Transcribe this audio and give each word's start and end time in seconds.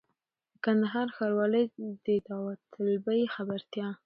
د 0.51 0.53
کندهار 0.65 1.07
ښاروالۍ 1.15 1.65
د 2.05 2.07
داوطلبۍ 2.27 3.21
خبرتیا! 3.35 3.87